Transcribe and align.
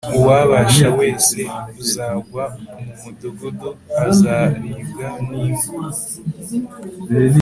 Uwa 0.17 0.37
Bāsha 0.51 0.87
wese 0.99 1.39
uzagwa 1.81 2.43
mu 2.75 2.85
mudugudu 3.01 3.69
azaribwa 4.05 5.07
n’imbwa 5.29 5.83